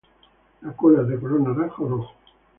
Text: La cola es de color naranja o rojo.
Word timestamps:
La 0.61 0.71
cola 0.75 1.03
es 1.03 1.09
de 1.09 1.19
color 1.19 1.41
naranja 1.41 1.75
o 1.77 1.87
rojo. 1.89 2.11